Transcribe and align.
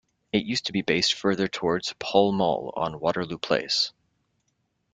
It 0.33 0.45
used 0.45 0.65
to 0.65 0.71
be 0.71 0.81
based 0.81 1.13
further 1.13 1.47
towards 1.47 1.93
Pall 1.99 2.31
Mall 2.31 2.73
on 2.75 2.99
Waterloo 2.99 3.37
Place. 3.37 3.93